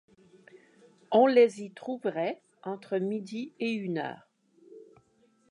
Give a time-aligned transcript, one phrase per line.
[1.11, 4.27] On les y trouverait entre midi et une heure.